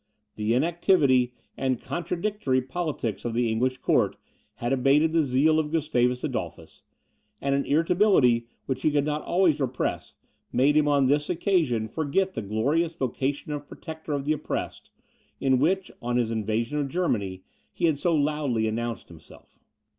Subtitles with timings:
[0.35, 4.17] The inactivity and contradictory politics of the English court
[4.55, 6.81] had abated the zeal of Gustavus Adolphus,
[7.39, 10.15] and an irritability which he could not always repress,
[10.51, 14.89] made him on this occasion forget the glorious vocation of protector of the oppressed,
[15.39, 19.59] in which, on his invasion of Germany, he had so loudly announced himself.